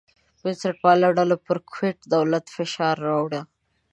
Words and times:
بنسټپالو 0.41 1.09
ډلو 1.17 1.37
پر 1.45 1.57
کویت 1.71 1.99
دولت 2.13 2.45
فشار 2.55 2.95
راوړی. 3.07 3.41